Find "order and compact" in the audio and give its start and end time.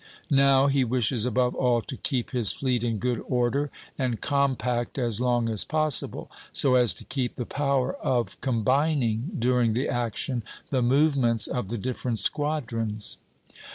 3.27-4.97